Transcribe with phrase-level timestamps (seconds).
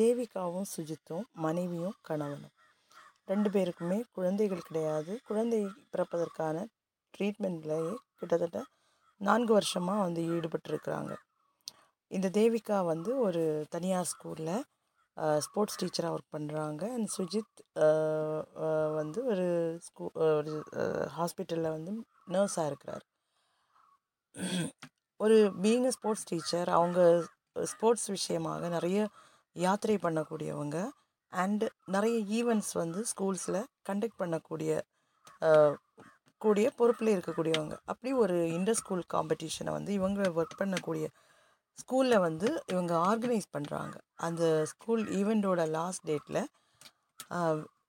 [0.00, 2.54] தேவிகாவும் சுஜித்தும் மனைவியும் கணவனும்.
[3.30, 5.12] ரெண்டு பேருக்குமே குழந்தைகள் கிடையாது.
[5.28, 5.60] குழந்தை
[5.92, 6.56] பிறப்பதற்கான
[7.14, 8.58] ட்ரீட்மெண்ட்லேயே கிட்டத்தட்ட
[9.20, 11.12] நான்கு வருஷமாக வந்து ஈடுபட்டிருக்கிறாங்க.
[12.10, 13.42] இந்த தேவிகா வந்து ஒரு
[13.74, 14.56] தனியார் ஸ்கூலில்
[15.44, 17.60] ஸ்போர்ட்ஸ் டீச்சராக ஒர்க் பண்ணுறாங்க அண்ட் சுஜித்
[18.98, 19.46] வந்து ஒரு
[19.86, 20.04] ஸ்கூ
[20.38, 20.52] ஒரு
[21.16, 21.92] ஹாஸ்பிட்டலில் வந்து
[22.34, 23.04] நர்ஸாக இருக்கிறார்.
[25.20, 27.00] ஒரு பீயிங் அ ஸ்போர்ட்ஸ் டீச்சர் அவங்க
[27.72, 28.98] ஸ்போர்ட்ஸ் விஷயமாக நிறைய
[29.58, 30.78] யாத்திரை பண்ணக்கூடியவங்க
[31.32, 34.70] அண்டு நிறைய ஈவெண்ட்ஸ் வந்து ஸ்கூல்ஸில் கண்டக்ட் பண்ணக்கூடிய
[36.40, 37.74] கூடிய பொறுப்பில் இருக்கக்கூடியவங்க.
[37.90, 41.06] அப்படி ஒரு இன்டர் ஸ்கூல் காம்படிஷனை வந்து இவங்க ஒர்க் பண்ணக்கூடிய
[41.78, 46.40] ஸ்கூலில் வந்து இவங்க ஆர்கனைஸ் பண்ணுறாங்க அந்த ஸ்கூல் ஈவெண்ட்டோட லாஸ்ட் டேட்டில்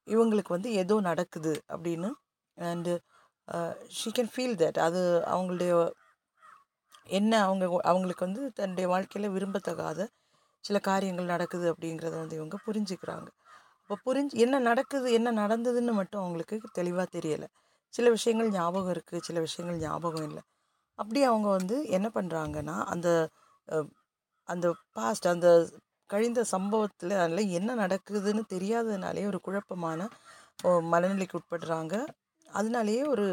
[0.07, 2.09] இவங்களுக்கு வந்து ஏதோ நடக்குது அப்படின்னு
[2.57, 2.93] and
[3.97, 5.01] she can feel that அது
[5.33, 5.73] அவங்களுடைய
[7.09, 10.01] என்ன அவங்க அவங்களுக்கு வந்து தன்னுடைய வாழ்க்கையில் விரும்பத்தகாத
[10.63, 13.27] சில காரியங்கள் நடக்குது அப்படிங்கிறத வந்து இவங்க புரிஞ்சுக்கிறாங்க.
[13.83, 17.47] அப்போ புரிஞ்சு என்ன நடக்குது என்ன நடந்ததுன்னு மட்டும் அவங்களுக்கு தெளிவாக தெரியலை.
[17.93, 20.43] சில விஷயங்கள் ஞாபகம் இருக்குது சில விஷயங்கள் ஞாபகம் இல்லை.
[20.99, 23.09] அப்படி அவங்க வந்து என்ன பண்ணுறாங்கன்னா அந்த
[24.49, 25.47] அந்த பாஸ்ட் அந்த
[26.09, 29.99] கழிந்த சம்பவத்தில் அதில் என்ன நடக்குதுன்னு தெரியாததுனாலே ஒரு குழப்பமான
[30.93, 31.93] மனநிலைக்கு உட்படுறாங்க.
[32.47, 33.25] அதனாலேயே ஒரு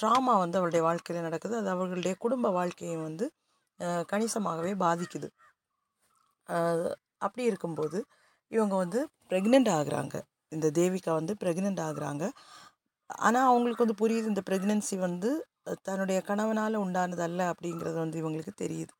[0.00, 1.54] ட்ராமா வந்து அவருடைய வாழ்க்கையில் நடக்குது.
[1.60, 3.26] அது அவர்களுடைய குடும்ப வாழ்க்கையை வந்து
[4.12, 5.28] கணிசமாகவே பாதிக்குது.
[7.26, 7.98] அப்படி இருக்கும்போது
[8.52, 9.00] இவங்க வந்து
[9.30, 10.14] ப்ரெக்னென்ட் ஆகுறாங்க.
[10.52, 12.24] இந்த தேவிகா வந்து ப்ரெக்னென்ட் ஆகுறாங்க.
[13.24, 15.30] ஆனால் அவங்களுக்கு வந்து புரியுது இந்த ப்ரெக்னென்சி வந்து
[15.88, 18.92] தன்னுடைய கணவனால் உண்டானதல்ல அப்படிங்கிறது வந்து இவங்களுக்கு தெரியுது.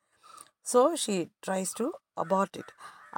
[0.67, 1.87] So she tries to
[2.25, 2.73] abort it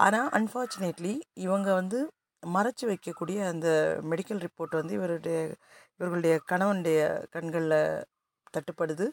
[0.05, 1.15] ஆனால் அன்ஃபார்ச்சுனேட்லி
[1.47, 1.99] இவங்க வந்து
[2.43, 3.69] மறைச்சு வைக்கக்கூடிய அந்த
[4.13, 5.39] மெடிக்கல் ரிப்போர்ட் வந்து இவருடைய
[5.97, 7.01] இவர்களுடைய கணவனுடைய
[7.37, 7.79] கண்களில்
[8.55, 9.07] தட்டுப்படுது.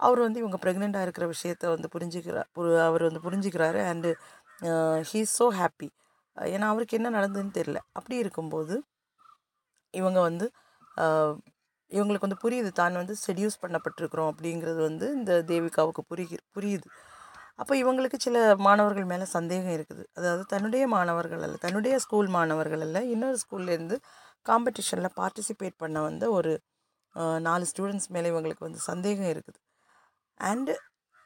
[0.00, 2.48] அவர் வந்து இவங்க ப்ரெக்னெண்ட்டாக இருக்கிற விஷயத்த வந்து புரிஞ்சுக்கிறார்
[2.88, 3.80] அவர் வந்து புரிஞ்சுக்கிறாரு.
[3.92, 4.10] And
[5.08, 5.88] he is so happy
[6.36, 8.76] ஏன்னா அவருக்கு என்ன நடந்ததுன்னு தெரில அப்படி இருக்கும்போது
[9.94, 10.46] இவங்க வந்து
[11.90, 16.86] இவங்களுக்கு வந்து புரியுது தான் வந்து செடியூஸ் பண்ணப்பட்டிருக்கிறோம் அப்படிங்கிறது வந்து இந்த தேவிகாவுக்கு புரிகி புரியுது.
[17.60, 20.02] அப்போ இவங்களுக்கு சில மாணவர்கள் மேலே சந்தேகம் இருக்குது.
[20.18, 23.96] அதாவது தன்னுடைய மாணவர்கள் அல்ல தன்னுடைய ஸ்கூல் மாணவர்கள் அல்ல இன்னொரு ஸ்கூல்லேருந்து
[24.46, 26.52] காம்படிஷனில் பார்ட்டிசிபேட் பண்ண வந்த ஒரு
[27.46, 29.58] நாலு ஸ்டூடெண்ட்ஸ் மேலே இவங்களுக்கு வந்து சந்தேகம் இருக்குது.
[30.40, 30.74] அண்டு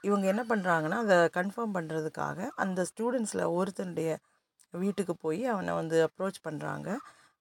[0.09, 4.11] இவங்க என்ன பண்ணுறாங்கன்னா அதை கன்ஃபார்ம் பண்ணுறதுக்காக அந்த ஸ்டூடெண்ட்ஸில் ஒருத்தனுடைய
[4.75, 6.89] வீட்டுக்கு போய் அவனை வந்து அப்ரோச் பண்ணுறாங்க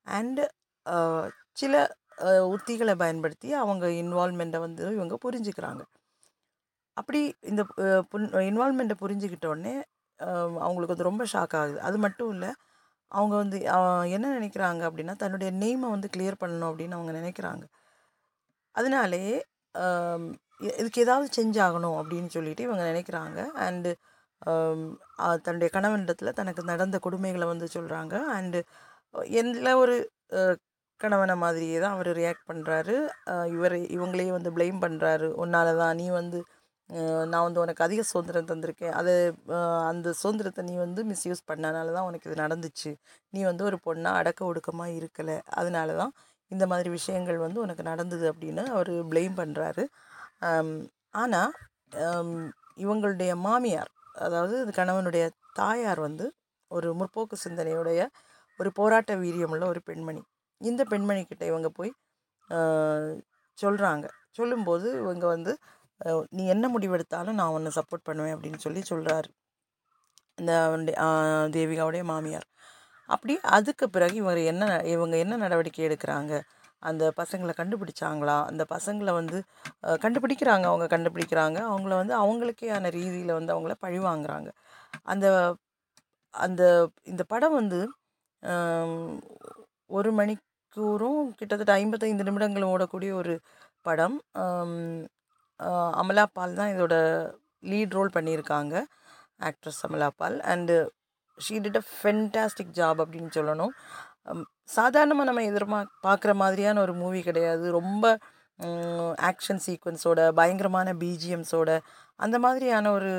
[0.07, 0.43] அண்டு
[1.61, 1.73] சில
[2.55, 5.81] உத்திகளை பயன்படுத்தி அவங்க இன்வால்மெண்ட்டை வந்து இவங்க புரிஞ்சுக்கிறாங்க.
[6.97, 7.19] அப்படி
[7.51, 7.61] இந்த
[8.49, 9.75] இன்வால்மெண்ட்டை புரிஞ்சுக்கிட்டோடனே
[10.63, 11.77] அவங்களுக்கு வந்து ரொம்ப ஷாக் ஆகுது.
[11.87, 12.49] அது மட்டும் இல்லை
[13.11, 13.57] அவங்க வந்து
[14.15, 17.63] என்ன நினைக்கிறாங்க அப்படின்னா தன்னுடைய நேமை வந்து கிளியர் பண்ணணும் அப்படின்னு அவங்க நினைக்கிறாங்க.
[18.75, 19.23] அதனாலே
[20.59, 23.39] இதுக்கு ஏதாவது செஞ்சாகணும் அப்படின்னு சொல்லிட்டு இவங்க நினைக்கிறாங்க.
[23.41, 23.91] Um, அண்டு
[25.45, 28.59] தன்னுடைய கணவனிடத்தில் தனக்கு நடந்த கொடுமைகளை வந்து சொல்கிறாங்க அண்டு
[29.41, 29.95] எந்த ஒரு
[30.99, 32.95] கணவனை மாதிரியே தான் அவர் ரியாக்ட் பண்ணுறாரு
[33.55, 36.39] இவர் இவங்களையே வந்து ப்ளேம் பண்ணுறாரு உன்னால தான் நீ வந்து
[37.31, 38.93] நான் வந்து உனக்கு அதிக சுதந்திரம் தந்திருக்கேன்.
[38.99, 39.13] அதை
[39.89, 42.91] அந்த சுதந்திரத்தை நீ வந்து மிஸ்யூஸ் பண்ணனால தான் உனக்கு இது நடந்துச்சு.
[43.33, 45.37] நீ வந்து ஒரு பொண்ணாக அடக்க ஒடுக்கமாக இருக்கலை.
[45.59, 46.13] அதனால தான்
[46.51, 49.83] இந்த மாதிரி விஷயங்கள் வந்து உனக்கு நடந்தது அப்படின்னு அவர் ப்ளேம் பண்ணுறாரு
[51.21, 51.53] ஆனால்
[52.83, 53.91] இவங்களுடைய மாமியார்
[54.25, 55.23] அதாவது கணவனுடைய
[55.59, 56.25] தாயார் வந்து
[56.71, 58.01] ஒரு முற்போக்கு சிந்தனையுடைய
[58.59, 60.21] ஒரு போராட்ட வீரியமுள்ள ஒரு பெண்மணி.
[60.61, 61.91] இந்த பெண்மணிக்கிட்ட இவங்க போய்
[63.57, 64.05] சொல்கிறாங்க
[64.39, 65.53] சொல்லும்போது இவங்க வந்து
[66.37, 69.29] நீ என்ன முடிவெடுத்தாலும் நான் உன்னை சப்போர்ட் பண்ணுவேன் அப்படின்னு சொல்லி சொல்கிறாரு
[70.37, 70.97] இந்த அவனுடைய
[71.55, 72.47] தேவிகாவுடைய மாமியார்.
[73.09, 74.63] அப்படி அதுக்கு பிறகு இவர் என்ன
[74.93, 76.33] இவங்க என்ன நடவடிக்கை எடுக்கிறாங்க?
[76.83, 78.37] அந்த பசங்களை கண்டுபிடிச்சாங்களா?
[78.51, 79.37] அந்த பசங்களை வந்து
[80.05, 80.65] கண்டுபிடிக்கிறாங்க.
[80.71, 81.59] அவங்க கண்டுபிடிக்கிறாங்க.
[81.71, 84.49] அவங்கள வந்து அவங்களுக்கேயான ரீதியில் வந்து அவங்கள பழி வாங்குறாங்க
[85.13, 85.27] அந்த
[86.33, 86.63] அந்த
[87.11, 87.79] இந்த படம் வந்து
[89.97, 93.33] ஒரு மணிக்கூறும் கிட்டத்தட்ட ஐம்பத்தைந்து நிமிடங்கள் ஓடக்கூடிய ஒரு
[93.87, 94.17] படம்.
[96.01, 96.95] அமலா பால் தான் இதோட
[97.71, 98.75] லீட் ரோல் பண்ணியிருக்காங்க.
[99.49, 100.37] Actress Amala Paul.
[100.53, 100.75] And
[101.37, 103.73] she did a fantastic job அப்படின்னு சொல்லணும்.
[104.77, 107.65] சாதாரணமாக நம்ம எதிர்மா பார்க்குற மாதிரியான ஒரு மூவி கிடையாது.
[107.79, 108.05] ரொம்ப
[109.29, 111.69] ஆக்ஷன் சீக்வன்ஸோட பயங்கரமான பிஜிஎம்ஸோட
[112.25, 113.11] அந்த மாதிரியான ஒரு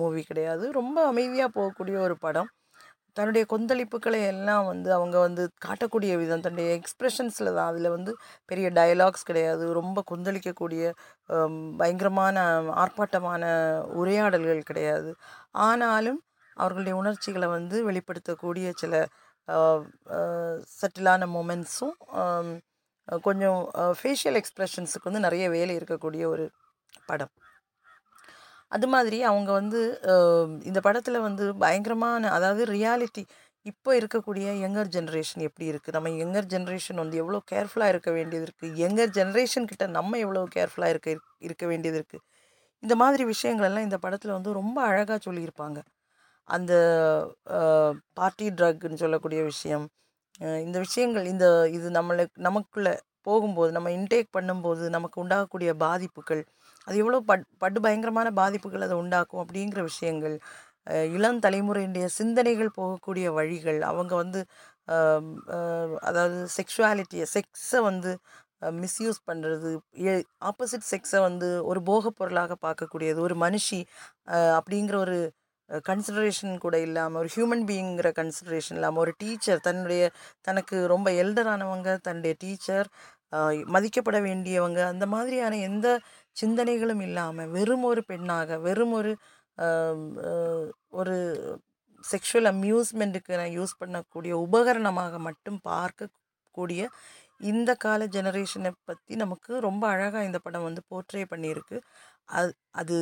[0.00, 0.64] மூவி கிடையாது.
[0.78, 2.48] ரொம்ப அமைதியாக போகக்கூடிய ஒரு படம்.
[3.16, 7.68] தன்னுடைய கொந்தளிப்புகளை எல்லாம் வந்து அவங்க வந்து காட்டக்கூடிய விதம் தன்னுடைய எக்ஸ்ப்ரெஷன்ஸில் தான்.
[7.72, 8.12] அதில் வந்து
[8.50, 9.64] பெரிய டயலாக்ஸ் கிடையாது.
[9.80, 10.82] ரொம்ப கொந்தளிக்கக்கூடிய
[11.80, 12.36] பயங்கரமான
[12.84, 13.44] ஆர்ப்பாட்டமான
[14.00, 15.10] உரையாடல்கள் கிடையாது.
[15.68, 16.20] ஆனாலும்
[16.56, 18.94] அவர்களுடைய உணர்ச்சிகளை வந்து வெளிப்படுத்தக்கூடிய சில
[20.78, 21.96] செட்டிலான மூமெண்ட்ஸும்
[23.26, 23.60] கொஞ்சம்
[23.98, 26.46] ஃபேஷியல் எக்ஸ்ப்ரெஷன்ஸுக்கு வந்து நிறைய வேலை இருக்கக்கூடிய ஒரு
[27.10, 27.32] படம்.
[28.76, 29.80] அது மாதிரி அவங்க வந்து
[30.70, 33.22] இந்த படத்தில் வந்து பயங்கரமான அதாவது ரியாலிட்டி
[33.66, 38.76] இப்போ இருக்கக்கூடிய யங்கர் ஜென்ரேஷன் எப்படி இருக்குது நம்ம யங்கர் ஜென்ரேஷன் வந்து எவ்வளோ கேர்ஃபுல்லாக இருக்க வேண்டியது இருக்குது
[38.84, 41.10] யங்கர் ஜென்ரேஷன் கிட்ட நம்ம எவ்வளோ கேர்ஃபுல்லாக இருக்க
[41.48, 42.24] இருக்க வேண்டியது இருக்குது
[42.82, 45.78] இந்த மாதிரி விஷயங்கள் எல்லாம் இந்த படத்தில் வந்து ரொம்ப அழகாக சொல்லியிருப்பாங்க.
[46.48, 46.72] அந்த
[48.14, 49.84] பார்ட்டி ட்ரக்குன்னு சொல்லக்கூடிய விஷயம்.
[50.64, 56.42] இந்த விஷயங்கள் இந்த இது நம்மளுக்கு நமக்குள்ளே போகும்போது நம்ம இன்டேக் பண்ணும்போது நமக்கு உண்டாகக்கூடிய பாதிப்புகள்
[56.86, 60.36] அது எவ்வளோ பட் படு பயங்கரமான பாதிப்புகள் அதை உண்டாக்கும் அப்படிங்கிற விஷயங்கள்
[61.14, 64.40] இளம் தலைமுறையினுடைய சிந்தனைகள் போகக்கூடிய வழிகள் அவங்க வந்து
[66.00, 68.12] அதாவது செக்ஷுவாலிட்டியை செக்ஸை வந்து
[68.80, 69.70] மிஸ்யூஸ் பண்ணுறது
[70.40, 73.80] ஆப்போசிட் செக்ஸை வந்து ஒரு போகப்பொருளாக பார்க்கக்கூடியது ஒரு மனுஷி
[74.56, 75.18] அப்படிங்கிற ஒரு
[75.84, 80.02] கன்சிடரேஷன் கூட இல்லாமல் ஒரு ஹியூமன் பீயிங்கிற கன்சிடரேஷன் இல்லாமல் ஒரு டீச்சர் தன்னுடைய
[80.40, 82.88] தனக்கு ரொம்ப எல்டரானவங்க தன்னுடைய டீச்சர்
[83.66, 85.88] மதிக்கப்பட வேண்டியவங்க அந்த மாதிரியான எந்த
[86.36, 89.12] சிந்தனைகளும் இல்லாமல் வெறும் ஒரு பெண்ணாக வெறும் ஒரு
[90.90, 91.16] ஒரு
[92.04, 96.82] செக்ஷுவல் அம்யூஸ்மெண்ட்டுக்கு நான் யூஸ் பண்ணக்கூடிய உபகரணமாக மட்டும் பார்க்கக்கூடிய
[97.40, 101.76] இந்த கால ஜெனரேஷனை பற்றி நமக்கு ரொம்ப அழகாக இந்த படம் வந்து போர்ட்ரே பண்ணியிருக்கு.
[102.28, 102.94] அது அது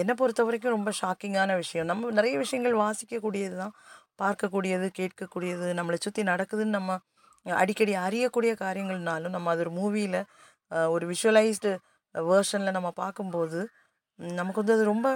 [0.00, 1.86] என்னை பொறுத்த வரைக்கும் ரொம்ப ஷாக்கிங்கான விஷயம்.
[1.86, 3.74] நம்ம நிறைய விஷயங்கள் வாசிக்கக்கூடியது தான்
[4.22, 6.98] பார்க்கக்கூடியது கேட்கக்கூடியது நம்மளை சுற்றி நடக்குதுன்னு நம்ம
[7.46, 10.20] அடிக்கடி அறியக்கூடிய காரியங்கள்னாலும் நம்ம அது ஒரு மூவியில்
[10.94, 11.72] ஒரு விஷுவலைஸ்டு
[12.14, 13.60] வேர்ஷனில் நம்ம பார்க்கும்போது
[14.40, 15.08] நமக்கு வந்து அது ரொம்ப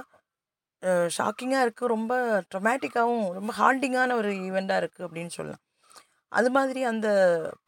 [1.17, 2.13] ஷாக்கிங்காக இருக்குது ரொம்ப
[2.55, 5.63] ட்ரமேட்டிக்காகவும் ரொம்ப ஹாண்டிங்கான ஒரு ஈவெண்ட்டாக இருக்குது அப்படின்னு சொல்லலாம்.
[6.33, 7.09] அது மாதிரி அந்த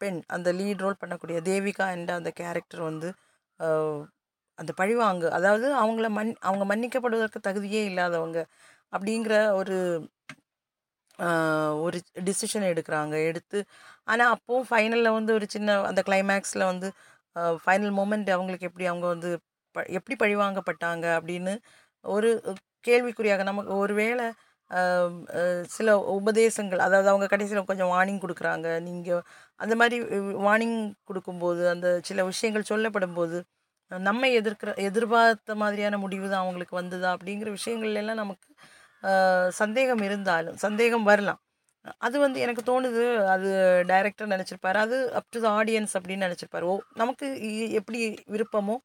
[0.01, 3.09] பெண் அந்த லீட் ரோல் பண்ணக்கூடிய தேவிகா என்ற அந்த கேரக்டர் வந்து
[4.59, 5.27] அந்த பழிவாங்கு.
[5.37, 8.39] அதாவது அவங்கள மன் அவங்க மன்னிக்கப்படுவதற்கு தகுதியே இல்லாதவங்க
[8.93, 9.77] அப்படிங்கிற ஒரு
[11.85, 11.97] ஒரு
[12.27, 13.15] டிசிஷன் எடுக்கிறாங்க.
[13.29, 13.59] எடுத்து
[14.07, 16.87] ஆனால் அப்போவும் ஃபைனலில் வந்து ஒரு சின்ன அந்த கிளைமேக்ஸில் வந்து
[17.63, 19.29] ஃபைனல் மூமெண்ட் அவங்களுக்கு எப்படி அவங்க வந்து
[19.75, 21.53] ப எப்படி பழிவாங்கப்பட்டாங்க அப்படின்னு
[22.05, 22.29] ஒரு
[22.85, 24.25] கேள்விக்குறியாக நமக்கு ஒருவேளை
[25.75, 28.67] சில உபதேசங்கள் அதாவது அவங்க கடைசியில் கொஞ்சம் வார்னிங் கொடுக்குறாங்க.
[28.87, 29.23] நீங்கள்
[29.59, 29.97] அந்த மாதிரி
[30.47, 30.77] வார்னிங்
[31.09, 33.37] கொடுக்கும்போது அந்த சில விஷயங்கள் சொல்லப்படும் போது
[34.01, 37.17] நம்ம எதிர்க்கிற எதிர்பார்த்த மாதிரியான முடிவு தான் அவங்களுக்கு வந்ததா?
[37.17, 38.47] அப்படிங்கிற விஷயங்கள்லாம் நமக்கு
[39.51, 41.39] சந்தேகம் இருந்தாலும் சந்தேகம் வரலாம்.
[41.99, 43.49] அது வந்து எனக்கு தோணுது அது
[43.87, 44.77] டைரக்டர் நினச்சிருப்பாரு.
[44.77, 46.61] அது அப் டு த ஆடியன்ஸ் அப்படின்னு நினச்சிருப்பாரு.
[46.63, 47.99] ஓ நமக்கு இ- எப்படி
[48.31, 48.75] விருப்பமோ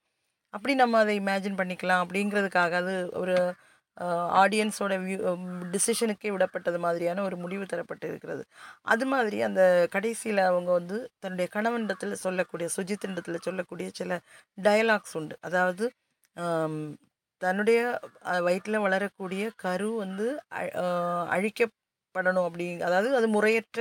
[0.55, 3.35] அப்படி நம்ம அதை இமேஜின் பண்ணிக்கலாம் அப்படிங்கிறதுக்காக அது ஒரு
[4.41, 5.19] ஆடியன்ஸோட வியூ
[5.73, 8.43] டிசிஷனுக்கே விடப்பட்டது மாதிரியான ஒரு முடிவு தரப்பட்டு இருக்கிறது
[8.87, 14.13] அது மாதிரி அந்த கடைசியில் அவங்க வந்து தன்னுடைய கணவனிடத்தில் சொல்லக்கூடிய சுஜித்தினிடத்தில் சொல்லக்கூடிய சில
[14.59, 15.37] டயலாக்ஸ் உண்டு.
[15.43, 15.87] அதாவது
[17.43, 17.79] தன்னுடைய
[18.47, 20.27] வயிற்றில் வளரக்கூடிய கரு வந்து
[20.59, 20.73] அ-
[21.35, 23.79] அழிக்கப்படணும் அப்படி அதாவது அது முறையற்ற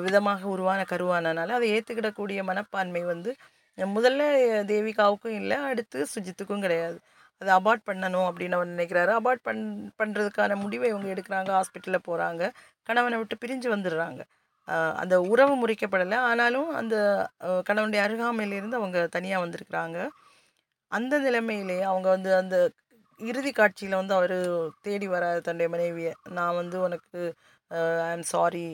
[0.00, 3.32] விதமாக உருவான கருவானனால அதை ஏற்றுக்கிடக்கூடிய மனப்பான்மை வந்து
[3.78, 4.22] முதல்ல
[4.70, 6.98] தேவிகாவுக்கும் இல்லை அடுத்து சுஜித்துக்கும் கிடையாது.
[7.40, 9.12] அதை அபார்ட் பண்ணணும் அப்படின்னு அவர் நினைக்கிறாரு.
[9.20, 9.62] அபார்ட் பண்
[10.00, 11.50] பண்ணுறதுக்கான முடிவை இவங்க எடுக்கிறாங்க.
[11.58, 12.42] ஹாஸ்பிட்டலில் போகிறாங்க
[12.88, 14.20] கணவனை விட்டு பிரிஞ்சு வந்துடுறாங்க.
[15.02, 16.16] அந்த உறவு முறிக்கப்படலை.
[16.30, 16.96] ஆனாலும் அந்த
[17.68, 19.98] கணவனுடைய அருகாமையிலிருந்து அவங்க தனியாக வந்திருக்கிறாங்க.
[20.98, 22.56] அந்த நிலைமையிலே அவங்க வந்து அந்த
[23.20, 24.34] இறுதி காட்சியில் வந்து அவர்
[24.86, 27.20] தேடி வர தன்னுடைய மனைவியை நான் வந்து உனக்கு
[28.04, 28.66] ஐ ஆம் சாரி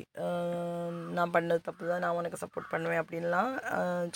[1.17, 2.03] நான் பண்ணது தப்பு தான்.
[2.05, 3.53] நான் உனக்கு சப்போர்ட் பண்ணுவேன் அப்படின்லாம்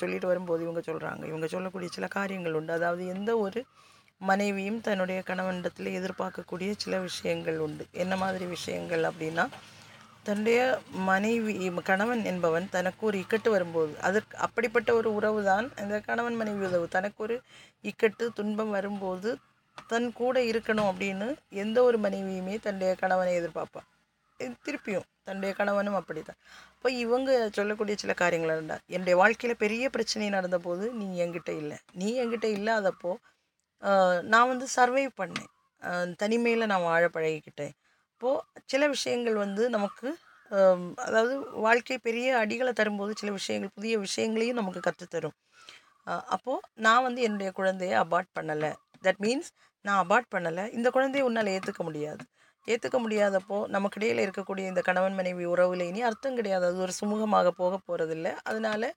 [0.00, 2.76] சொல்லிட்டு வரும்போது இவங்க சொல்கிறாங்க இவங்க சொல்லக்கூடிய சில காரியங்கள் உண்டு.
[2.78, 3.62] அதாவது எந்த ஒரு
[4.20, 7.84] மனைவியும் தன்னுடைய கணவனிடத்தில் எதிர்பார்க்கக்கூடிய சில விஷயங்கள் உண்டு.
[8.04, 9.44] என்ன மாதிரி விஷயங்கள் அப்படின்னா
[10.26, 10.60] தன்னுடைய
[11.10, 11.52] மனைவி
[11.90, 16.86] கணவன் என்பவன் தனக்கு ஒரு இக்கட்டு வரும்போது அதற்கு அப்படிப்பட்ட ஒரு உறவு தான் இந்த கணவன் மனைவி உறவு.
[16.96, 17.36] தனக்கு ஒரு
[17.84, 19.30] இக்கட்டு துன்பம் வரும்போது
[19.90, 21.28] தன் கூட இருக்கணும் அப்படின்னு
[21.62, 23.88] எந்த ஒரு மனைவியுமே தன்னுடைய கணவனை எதிர்பார்ப்பான்
[24.66, 26.38] திருப்பியும் தன்னுடைய கணவனும் அப்படி தான்
[26.74, 31.78] இப்போ இவங்க சொல்லக்கூடிய சில காரியங்கள் இருந்தால் என்னுடைய வாழ்க்கையில் பெரிய பிரச்சனை நடந்தபோது நீ என்கிட்ட இல்லை.
[32.00, 33.12] நீ என்கிட்ட இல்லாதப்போ
[34.32, 35.50] நான் வந்து சர்வைவ் பண்ணேன்.
[36.22, 37.74] தனிமையில் நான் வாழ பழகிக்கிட்டேன்.
[38.12, 40.08] அப்போது சில விஷயங்கள் வந்து நமக்கு
[41.06, 41.34] அதாவது
[41.66, 45.36] வாழ்க்கை பெரிய அடிகளை தரும்போது சில விஷயங்கள் புதிய விஷயங்களையும் நமக்கு கற்றுத்தரும்.
[46.34, 48.70] அப்போது நான் வந்து என்னுடைய குழந்தைய அபார்ட் பண்ணலை.
[49.04, 49.50] தட் மீன்ஸ்
[49.84, 50.64] நான் அபார்ட் பண்ணலை.
[50.76, 52.22] இந்த குழந்தைய உன்னால் ஏற்றுக்க முடியாது.
[52.68, 56.64] ஏற்றுக்க முடியாதப்போ நமக்கிடையில் இருக்கக்கூடிய இந்த கணவன் மனைவி உறவுல இனி அர்த்தம் கிடையாது.
[56.70, 58.88] அது ஒரு சுமூகமாக போக போகிறதில்ல அதனால்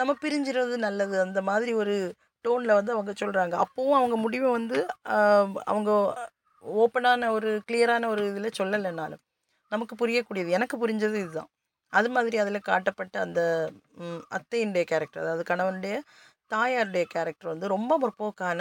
[0.00, 1.16] நம்ம பிரிஞ்சிறது நல்லது.
[1.26, 1.96] அந்த மாதிரி ஒரு
[2.44, 4.78] டோனில் வந்து அவங்க சொல்கிறாங்க அப்போவும் அவங்க முடிவை வந்து
[5.64, 5.90] அவங்க
[6.64, 9.22] ஓப்பனான ஒரு கிளியரான ஒரு இதில் சொல்லலைனாலும்
[9.72, 10.50] நமக்கு புரியக்கூடியது.
[10.50, 11.50] எனக்கு புரிஞ்சது இதுதான்.
[11.92, 13.40] அது மாதிரி அதில் காட்டப்பட்ட அந்த
[14.30, 15.94] அத்தையினுடைய கேரக்டர் அதாவது கணவனுடைய
[16.50, 18.60] தாயாருடைய கேரக்டர் வந்து ரொம்ப முற்போக்கான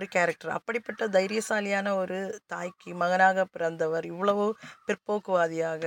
[0.00, 4.44] ஒரு கேரக்டர் அப்படிப்பட்ட தைரியசாலியான ஒரு தாய்க்கு மகனாக பிறந்தவர் இவ்வளவு
[4.86, 5.82] பிற்போக்குவாதியாக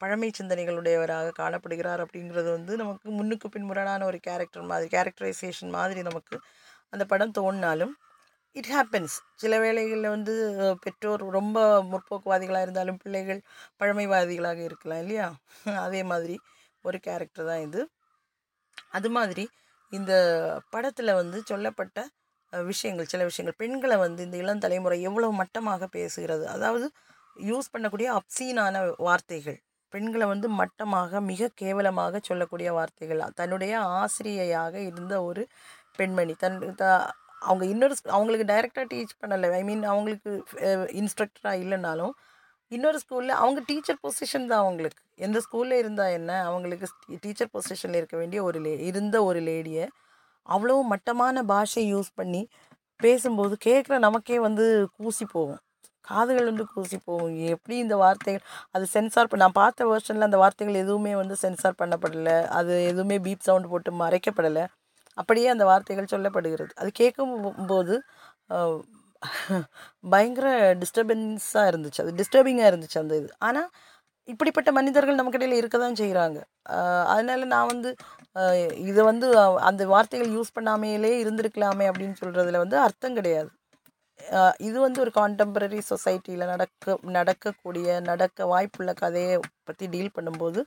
[0.00, 6.36] பழமை சிந்தனைகளுடையவராக காணப்படுகிறார் அப்படிங்கிறது வந்து நமக்கு முன்னுக்கு பின்முரணான ஒரு கேரக்டர் மாதிரி கேரக்டரைசேஷன் மாதிரி நமக்கு
[6.92, 7.94] அந்த படம் தோணினாலும்
[8.56, 10.34] இட் ஹேப்பன்ஸ் சில வேளைகளில் வந்து
[10.84, 11.58] பெற்றோர் ரொம்ப
[11.90, 13.40] முற்போக்குவாதிகளாக இருந்தாலும் பிள்ளைகள்
[13.80, 15.26] பழமைவாதிகளாக இருக்கலாம் இல்லையா?
[15.86, 16.36] அதே மாதிரி
[16.84, 17.80] ஒரு கேரக்டர் தான் இது.
[18.92, 19.44] அது மாதிரி
[19.92, 20.12] இந்த
[20.70, 21.98] படத்தில் வந்து சொல்லப்பட்ட
[22.70, 23.58] விஷயங்கள் சில விஷயங்கள்.
[23.62, 26.44] பெண்களை வந்து இந்த இளம் தலைமுறை எவ்வளவு மட்டமாக பேசுகிறது?
[26.56, 26.86] அதாவது
[27.50, 29.58] யூஸ் பண்ணக்கூடிய அப்சீனான வார்த்தைகள்.
[29.92, 33.22] பெண்களை வந்து மட்டமாக மிக கேவலமாக சொல்லக்கூடிய வார்த்தைகள்.
[33.40, 35.42] தன்னுடைய ஆசிரியையாக இருந்த ஒரு
[35.98, 36.34] பெண்மணி.
[36.44, 36.84] தன் த
[37.48, 39.48] அவங்க இன்னொரு அவங்களுக்கு டைரெக்டாக டீச் பண்ணலை.
[39.60, 40.30] ஐ மீன் அவங்களுக்கு
[41.00, 42.14] இன்ஸ்ட்ரக்டராக இல்லைனாலும்
[42.72, 45.00] இன்னொரு ஸ்கூலில் அவங்க டீச்சர் பொசிஷன் தான் அவங்களுக்கு.
[45.26, 46.32] எந்த ஸ்கூலில் இருந்தால் என்ன?
[46.48, 46.86] அவங்களுக்கு
[47.24, 49.84] டீச்சர் பொசிஷனில் இருக்க வேண்டிய ஒரு லே இருந்த ஒரு லேடியை
[50.54, 52.42] அவ்வளோ மட்டமான பாஷை யூஸ் பண்ணி
[53.00, 55.60] பேசும்போது கேட்குற நமக்கே வந்து கூசி போகும்.
[56.04, 57.32] காதுகள் வந்து கூசி போகும்.
[57.54, 62.36] எப்படி இந்த வார்த்தைகள் அது சென்சார் பண்ண நான் பார்த்த வேர்ஷனில் அந்த வார்த்தைகள் எதுவுமே வந்து சென்சார் பண்ணப்படலை.
[62.58, 64.64] அது எதுவுமே பீப் சவுண்ட் போட்டு மறைக்கப்படலை.
[65.18, 66.72] அப்படியே அந்த வார்த்தைகள் சொல்லப்படுகிறது.
[66.80, 67.34] அது கேட்கும்
[67.72, 67.94] போது
[70.12, 70.48] பயங்கர
[70.82, 72.00] டிஸ்டர்பன்ஸாக இருந்துச்சு.
[72.04, 73.30] அது டிஸ்டர்பிங்காக இருந்துச்சு அந்த இது.
[73.48, 73.68] ஆனால்
[74.32, 76.38] இப்படிப்பட்ட மனிதர்கள் நமக்கிடையில் இருக்க தான் செய்கிறாங்க
[77.12, 77.90] அதனால நான் வந்து
[78.90, 79.26] இதை வந்து
[79.68, 83.50] அந்த வார்த்தைகள் யூஸ் பண்ணாமையிலே இருந்திருக்கலாமே அப்படின்னு சொல்கிறதுல வந்து அர்த்தம் கிடையாது.
[84.68, 89.34] இது வந்து ஒரு கான்டெம்பரரி சொசைட்டியில் நடக்க நடக்கக்கூடிய நடக்க வாய்ப்புள்ள கதையை
[89.68, 90.60] பற்றி டீல் பண்ணும்போது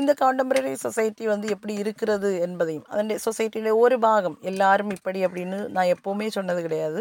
[0.00, 5.92] இந்த கான்டெம்பரரி சொசைட்டி வந்து எப்படி இருக்கிறது என்பதையும் அதனுடைய சொசைட்டியில ஒரு பாகம் எல்லாரும் இப்படி அப்படின்னு நான்
[5.96, 7.00] எப்போவுமே சொன்னது கிடையாது.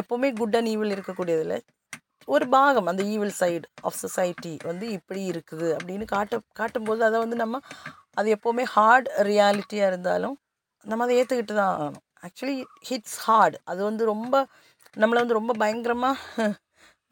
[0.00, 1.56] எப்போவுமே குட் அண்ட் ஈவில் இருக்கக்கூடியதில்
[2.28, 7.36] ஒரு பாகம் அந்த ஈவில் சைடு ஆஃப் சொசைட்டி வந்து இப்படி இருக்குது அப்படின்னு காட்ட காட்டும்போது அதை வந்து
[7.42, 7.60] நம்ம
[8.20, 10.36] அது எப்போவுமே ஹார்ட் ரியாலிட்டியாக இருந்தாலும்
[10.86, 12.02] நம்ம அதை ஏற்றுக்கிட்டு தான் ஆகணும்.
[12.26, 12.56] ஆக்சுவலி
[12.88, 14.34] ஹிட்ஸ் ஹார்ட் அது வந்து ரொம்ப
[14.96, 16.16] நம்மளை வந்து ரொம்ப பயங்கரமாக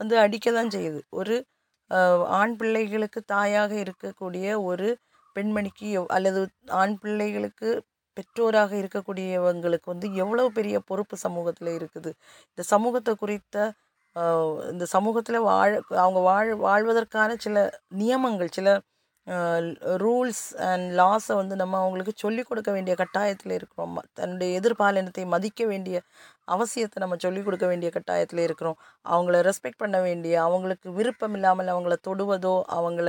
[0.00, 1.00] வந்து அடிக்க தான் செய்யுது.
[1.18, 1.34] ஒரு
[2.40, 4.88] ஆண் பிள்ளைகளுக்கு தாயாக இருக்கக்கூடிய ஒரு
[5.36, 6.40] பெண்மணிக்கு அல்லது
[6.80, 7.68] ஆண் பிள்ளைகளுக்கு
[8.16, 12.10] பெற்றோராக இருக்கக்கூடியவங்களுக்கு வந்து எவ்வளோ பெரிய பொறுப்பு சமூகத்தில் இருக்குது?
[12.52, 13.56] இந்த சமூகத்தை குறித்த
[14.72, 17.56] இந்த சமூகத்தில் வாழ அவங்க வாழ் வாழ்வதற்கான சில
[17.94, 18.68] நியமங்கள் சில
[20.02, 23.94] ரூல்ஸ் அண்ட் லாஸை வந்து நம்ம அவங்களுக்கு சொல்லிக் கொடுக்க வேண்டிய கட்டாயத்தில் இருக்கிறோம்.
[24.12, 25.96] தன்னுடைய எதிர்பாலினத்தை மதிக்க வேண்டிய
[26.48, 28.78] அவசியத்தை நம்ம சொல்லிக் கொடுக்க வேண்டிய கட்டாயத்தில் இருக்கிறோம்.
[29.04, 33.08] அவங்கள ரெஸ்பெக்ட் பண்ண வேண்டிய அவங்களுக்கு விருப்பம் இல்லாமல் அவங்கள தொடுவதோ அவங்கள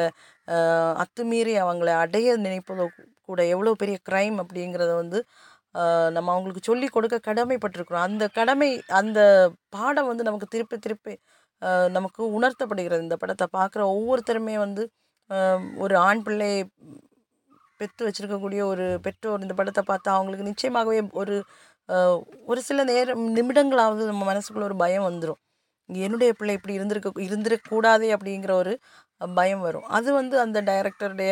[1.04, 2.88] அத்துமீறி அவங்கள அடைய நினைப்பதோ
[3.30, 5.20] கூட எவ்வளோ பெரிய க்ரைம் அப்படிங்கிறத வந்து
[6.16, 8.06] நம்ம அவங்களுக்கு சொல்லி கொடுக்க கடமைப்பட்டிருக்கிறோம்.
[8.10, 9.20] அந்த கடமை அந்த
[9.76, 11.14] பாடம் வந்து நமக்கு திருப்பி திருப்பி
[11.98, 13.06] நமக்கு உணர்த்தப்படுகிறது.
[13.08, 14.84] இந்த படத்தை பார்க்குற ஒவ்வொருத்தருமே வந்து
[15.84, 16.52] ஒரு ஆண் பிள்ளை
[17.80, 21.36] பெற்று வச்சிருக்கக்கூடிய ஒரு பெற்றோர் இந்த படத்தை பார்த்தா அவங்களுக்கு நிச்சயமாகவே ஒரு
[22.52, 25.40] ஒரு சில நேரம் நிமிடங்களாவது நம்ம மனசுக்குள்ள ஒரு பயம் வந்துடும்
[25.90, 28.74] என்னுடைய பிள்ளை இப்படி இருந்திருக்க இருந்திருக்கக்கூடாதே அப்படிங்கிற ஒரு
[29.40, 29.86] பயம் வரும்.
[29.98, 31.32] அது வந்து அந்த டைரக்டருடைய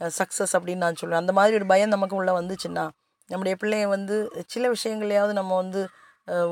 [0.00, 2.84] சக்ஸஸ் அப்படின்னு நான் சொல்லுவேன் அந்த மாதிரி ஒரு பயம் நமக்கு உள்ளே வந்துச்சுன்னா
[3.30, 4.16] நம்முடைய பிள்ளைய வந்து
[4.46, 5.80] சில விஷயங்களையாவது நம்ம வந்து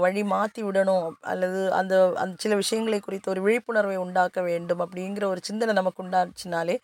[0.00, 1.06] வழி மாற்றி விடணும்.
[1.22, 6.76] அல்லது அந்த அந்த சில விஷயங்களை குறித்த ஒரு விழிப்புணர்வை உண்டாக்க வேண்டும் அப்படிங்கிற ஒரு சிந்தனை நமக்கு உண்டாச்சுனாலே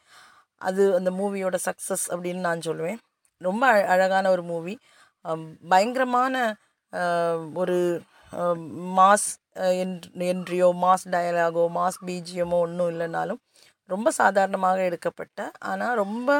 [0.60, 3.00] அது அந்த மூவியோட சக்ஸஸ் அப்படின்னு நான் சொல்லுவேன்
[3.40, 4.74] ரொம்ப அழ அழகான ஒரு மூவி.
[5.68, 6.34] பயங்கரமான
[7.54, 7.76] ஒரு
[8.98, 9.28] மாஸ்
[10.32, 13.40] என்ட்ரியோ மாஸ் டயலாகோ மாஸ் பிஜிஎமோ ஒன்றும் இல்லைனாலும்
[13.90, 16.30] ரொம்ப சாதாரணமாக எடுக்கப்பட்ட ஆனால் ரொம்ப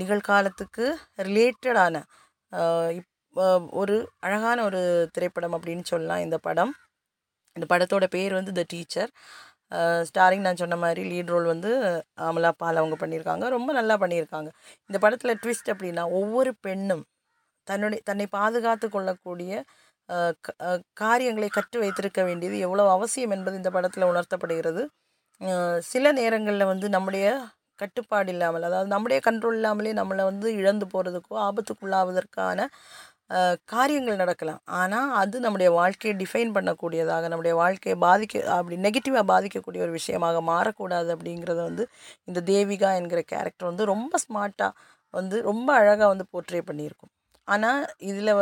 [0.00, 0.86] நிகழ்காலத்துக்கு
[1.28, 2.02] ரிலேட்டடான
[3.80, 3.94] ஒரு
[4.26, 4.80] அழகான ஒரு
[5.14, 6.22] திரைப்படம் அப்படின்னு சொல்லலாம்.
[6.26, 6.72] இந்த படம்.
[7.56, 9.10] இந்த படத்தோட பேர் வந்து த டீச்சர்
[10.08, 11.70] ஸ்டாரிங் நான் சொன்ன மாதிரி லீட் ரோல் வந்து
[12.28, 13.44] அமலா பால் அவங்க பண்ணியிருக்காங்க.
[13.56, 14.50] ரொம்ப நல்லா பண்ணியிருக்காங்க.
[14.90, 17.04] இந்த படத்தில் ட்விஸ்ட் அப்படின்னா ஒவ்வொரு பெண்ணும்
[17.68, 19.52] தன்னுடைய தன்னை பாதுகாத்து கொள்ளக்கூடிய
[21.02, 24.82] காரியங்களை கற்று வைத்திருக்க வேண்டியது எவ்வளோ அவசியம் என்பது இந்த படத்தில் உணர்த்தப்படுகிறது.
[25.92, 27.26] சில நேரங்களில் வந்து நம்முடைய
[27.82, 32.68] கட்டுப்பாடு இல்லாமல் அதாவது நம்முடைய கண்ட்ரோல் இல்லாமலே நம்மளை வந்து இழந்து போகிறதுக்கோ ஆபத்துக்குள்ளாவதற்கான
[33.72, 34.60] காரியங்கள் நடக்கலாம்.
[34.80, 41.08] ஆனால் அது நம்முடைய வாழ்க்கையை டிஃபைன் பண்ணக்கூடியதாக நம்முடைய வாழ்க்கையை பாதிக்க அப்படி நெகட்டிவாக பாதிக்கக்கூடிய ஒரு விஷயமாக மாறக்கூடாது
[41.14, 41.84] அப்படிங்கிறத வந்து
[42.30, 44.72] இந்த தேவிகா என்கிற கேரக்டர் வந்து ரொம்ப ஸ்மார்ட்டாக
[45.14, 47.12] வந்து ரொம்ப அழகாக வந்து போர்ட்ரே பண்ணியிருக்கும்.
[47.48, 48.32] ஆனால் இதில்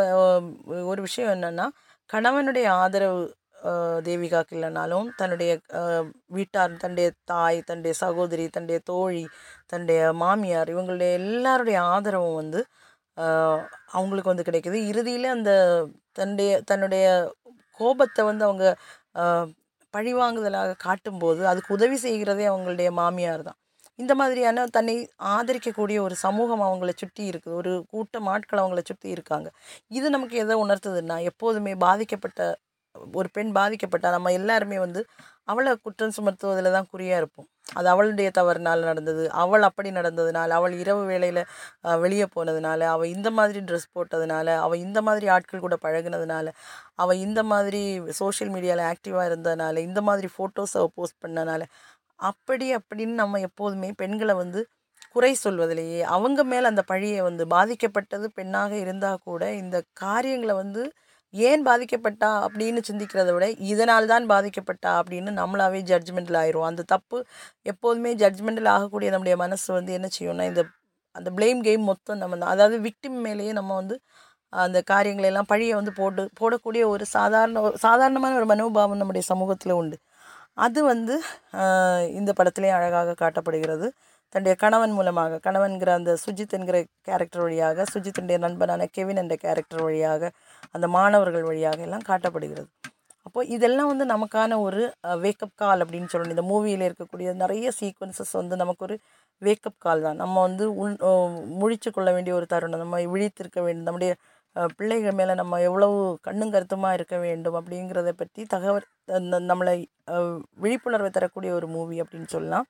[0.92, 1.66] ஒரு விஷயம் என்னென்னா
[2.10, 3.22] கணவனுடைய ஆதரவு
[4.08, 5.52] தேவிகாக்கு இல்லைனாலும் தன்னுடைய
[6.36, 9.24] வீட்டார் தன்னுடைய தாய் தன்னுடைய சகோதரி தன்னுடைய தோழி
[9.72, 12.60] தன்னுடைய மாமியார் இவங்களுடைய எல்லாருடைய ஆதரவும் வந்து
[13.96, 14.78] அவங்களுக்கு வந்து கிடைக்குது.
[14.90, 15.50] இறுதியில் அந்த
[16.18, 17.06] தன்னுடைய தன்னுடைய
[17.80, 18.66] கோபத்தை வந்து அவங்க
[19.94, 23.58] பழிவாங்குதலாக காட்டும்போது அதுக்கு உதவி செய்கிறதே அவங்களுடைய மாமியார் தான்.
[23.98, 24.94] இந்த மாதிரியான தன்னை
[25.34, 27.56] ஆதரிக்கக்கூடிய ஒரு சமூகம் அவங்கள சுற்றி இருக்குது.
[27.60, 29.48] ஒரு கூட்டம் ஆட்கள் அவங்கள சுற்றி இருக்காங்க.
[29.98, 32.40] இது நமக்கு எதை உணர்த்துதுன்னா எப்போதுமே பாதிக்கப்பட்ட
[33.14, 35.00] ஒரு பெண் பாதிக்கப்பட்டா நம்ம எல்லாருமே வந்து
[35.44, 37.46] அவளை குற்றம் சுமத்துவதில் தான் குறியாக இருப்போம்.
[37.74, 41.40] அது அவளுடைய தவறுனால் நடந்தது அவள் அப்படி நடந்ததுனால அவள் இரவு வேளையில்
[42.00, 46.48] வெளியே போனதுனால அவள் இந்த மாதிரி ட்ரெஸ் போட்டதுனால அவள் இந்த மாதிரி ஆட்கள் கூட பழகுனதுனால
[46.94, 47.82] அவள் இந்த மாதிரி
[48.18, 51.62] சோஷியல் மீடியாவில் ஆக்டிவாக இருந்ததுனால இந்த மாதிரி ஃபோட்டோஸ் அவள் போஸ்ட் பண்ணனால
[52.20, 54.60] அப்படி அப்படின்னு நம்ம எப்போதுமே பெண்களை வந்து
[55.12, 60.82] குறை சொல்வதிலேயே அவங்க மேலே அந்த பழியை வந்து பாதிக்கப்பட்டது பெண்ணாக இருந்தால் கூட இந்த காரியங்களை வந்து
[61.34, 67.18] ஏன் பாதிக்கப்பட்டா அப்படின்னு சிந்திக்கிறத விட இதனால் தான் பாதிக்கப்பட்டா அப்படின்னு நம்மளாவே ஜட்ஜ்மெண்டில் ஆயிரும் அந்த தப்பு
[67.72, 70.62] எப்போதுமே ஜட்ஜ்மெண்டில் ஆகக்கூடிய நம்முடைய மனசு வந்து என்ன செய்யும்னா இந்த
[71.14, 72.52] அந்த ப்ளேம் கேம் மொத்தம் நம்ம தான்.
[72.54, 73.96] அதாவது விக்டிம் மேலேயே நம்ம வந்து
[74.52, 79.74] அந்த காரியங்களை எல்லாம் பழியை வந்து போட்டு போடக்கூடிய ஒரு சாதாரண ஒரு சாதாரணமான ஒரு மனோபாவம் நம்முடைய சமூகத்தில்
[79.80, 79.96] உண்டு.
[80.66, 81.14] அது வந்து
[82.20, 83.86] இந்த படத்திலே அழகாக காட்டப்படுகிறது.
[84.32, 90.30] தன்னுடைய கணவன் மூலமாக கணவன்கிற அந்த சுஜித் என்கிற கேரக்டர் வழியாக சுஜித்தினுடைய நண்பனான கெவின் என்ற கேரக்டர் வழியாக
[90.74, 92.68] அந்த மாணவர்கள் வழியாக எல்லாம் காட்டப்படுகிறது.
[93.26, 94.82] அப்போ இதெல்லாம் வந்து நமக்கான ஒரு
[95.24, 96.34] வேக்கப் கால் அப்படின்னு சொல்லணும்.
[96.36, 98.96] இந்த மூவியில் இருக்கக்கூடிய நிறைய சீக்வன்சஸ் வந்து நமக்கு ஒரு
[99.42, 100.18] வேக்கப் கால் தான்.
[100.22, 100.96] நம்ம வந்து உள்
[101.60, 102.82] முழிச்சு கொள்ள வேண்டிய ஒரு தருணம்.
[102.84, 103.86] நம்ம விழித்திருக்க வேண்டும்.
[103.88, 104.12] நம்முடைய
[104.78, 105.96] பிள்ளைகள் மேலே நம்ம எவ்வளவு
[106.26, 108.86] கண்ணும் கருத்துமாக இருக்க வேண்டும் அப்படிங்கிறத பற்றி தகவல்
[109.50, 109.76] நம்மளை
[110.64, 112.66] விழிப்புணர்வை தரக்கூடிய ஒரு மூவி அப்படின்னு சொல்லலாம்.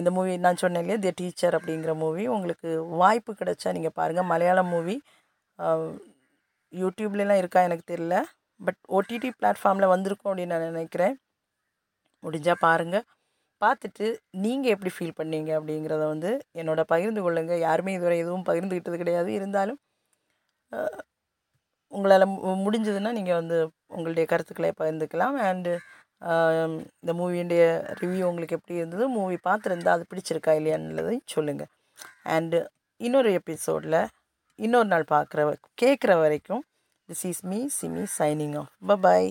[0.00, 0.98] இந்த மூவி நான் சொன்னேன் இல்லையா?
[1.04, 2.68] தி டீச்சர் அப்படிங்கிற மூவி உங்களுக்கு
[3.02, 4.96] வாய்ப்பு கிடைச்சா நீங்கள் பாருங்கள் மலையாளம் மூவி
[6.72, 7.60] யூடியூப்லலாம் இருக்கா?
[7.68, 8.16] எனக்கு தெரியல.
[8.66, 11.14] பட் ஓடிடி பிளாட்ஃபார்மில் வந்திருக்கும் அப்படின்னு நான் நினைக்கிறேன்.
[12.22, 13.04] முடிஞ்சால் பாருங்கள்
[13.62, 14.06] பார்த்துட்டு
[14.44, 16.30] நீங்கள் எப்படி ஃபீல் பண்ணீங்க அப்படிங்கிறத வந்து
[16.60, 19.30] என்னோட பகிர்ந்து கொள்ளுங்கள் யாருமே இதுவரை எதுவும் பகிர்ந்துக்கிட்டது கிடையாது.
[19.38, 19.80] இருந்தாலும்
[21.92, 22.26] உங்களால்
[22.64, 23.56] முடிஞ்சதுன்னா நீங்கள் வந்து
[23.94, 25.36] உங்களுடைய கருத்துக்களை பகிர்ந்துக்கலாம்.
[25.50, 25.72] அண்டு
[27.00, 27.62] இந்த மூவியுடைய
[28.00, 29.08] ரிவ்யூ உங்களுக்கு எப்படி இருந்தது?
[29.08, 31.70] மூவி பார்த்துருந்தா அது பிடிச்சிருக்கா இல்லையான்றதையும் சொல்லுங்கள்
[32.24, 32.66] அண்டு
[33.00, 34.00] இன்னொரு எபிசோடில்
[34.58, 36.62] இன்னொரு நாள் பார்க்குற கேட்குற வரைக்கும்
[37.08, 39.30] this is me Simi signing off bye bye